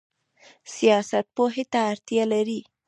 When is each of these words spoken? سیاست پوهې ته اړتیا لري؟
سیاست 0.75 1.25
پوهې 1.35 1.63
ته 1.71 1.79
اړتیا 1.91 2.23
لري؟ 2.33 2.59